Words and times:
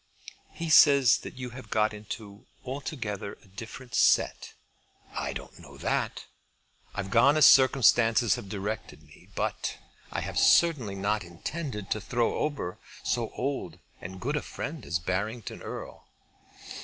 "He 0.53 0.71
says 0.71 1.19
that 1.19 1.35
you 1.37 1.51
have 1.51 1.69
got 1.69 1.93
into 1.93 2.47
altogether 2.65 3.37
a 3.43 3.47
different 3.47 3.93
set." 3.93 4.53
"I 5.13 5.31
don't 5.31 5.59
know 5.59 5.77
that. 5.77 6.25
I 6.95 7.03
have 7.03 7.11
gone 7.11 7.37
as 7.37 7.45
circumstances 7.45 8.33
have 8.33 8.49
directed 8.49 9.03
me, 9.03 9.29
but 9.35 9.77
I 10.11 10.21
have 10.21 10.39
certainly 10.39 10.95
not 10.95 11.23
intended 11.23 11.91
to 11.91 12.01
throw 12.01 12.39
over 12.39 12.79
so 13.03 13.29
old 13.35 13.77
and 14.01 14.19
good 14.19 14.35
a 14.37 14.41
friend 14.41 14.87
as 14.87 14.97
Barrington 14.97 15.61
Erle." 15.61 16.07